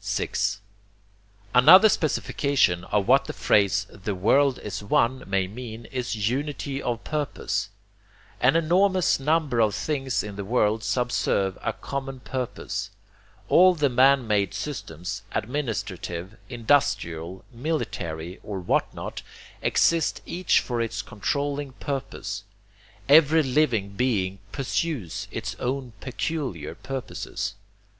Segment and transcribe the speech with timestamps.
[0.00, 0.62] 6.
[1.54, 7.04] Another specification of what the phrase 'the world is One' may mean is UNITY OF
[7.04, 7.68] PURPOSE.
[8.40, 12.88] An enormous number of things in the world subserve a common purpose.
[13.50, 19.20] All the man made systems, administrative, industrial, military, or what not,
[19.60, 22.44] exist each for its controlling purpose.
[23.10, 27.56] Every living being pursues its own peculiar purposes.